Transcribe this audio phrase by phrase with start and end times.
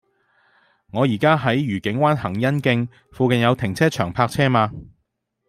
[0.93, 4.71] 我依家喺愉景灣蘅欣徑，附近有停車場泊車嗎